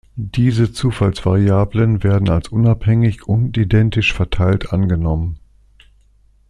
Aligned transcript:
Diese 0.15 0.73
Zufallsvariablen 0.73 2.01
werden 2.03 2.27
als 2.29 2.47
unabhängig 2.47 3.27
und 3.27 3.55
identisch 3.55 4.13
verteilt 4.13 4.73
angenommen. 4.73 5.37